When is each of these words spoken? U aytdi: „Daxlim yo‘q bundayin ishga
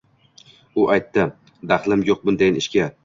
U 0.83 0.85
aytdi: 0.95 1.25
„Daxlim 1.73 2.05
yo‘q 2.09 2.25
bundayin 2.31 2.59
ishga 2.63 2.89